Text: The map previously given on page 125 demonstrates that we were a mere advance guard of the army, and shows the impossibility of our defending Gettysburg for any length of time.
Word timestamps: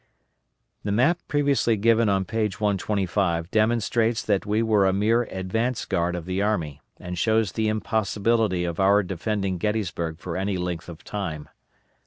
The 0.83 0.91
map 0.91 1.19
previously 1.27 1.77
given 1.77 2.09
on 2.09 2.25
page 2.25 2.59
125 2.59 3.51
demonstrates 3.51 4.23
that 4.23 4.47
we 4.47 4.63
were 4.63 4.87
a 4.87 4.93
mere 4.93 5.25
advance 5.25 5.85
guard 5.85 6.15
of 6.15 6.25
the 6.25 6.41
army, 6.41 6.81
and 6.97 7.19
shows 7.19 7.51
the 7.51 7.67
impossibility 7.67 8.63
of 8.63 8.79
our 8.79 9.03
defending 9.03 9.59
Gettysburg 9.59 10.17
for 10.17 10.37
any 10.37 10.57
length 10.57 10.89
of 10.89 11.03
time. 11.03 11.49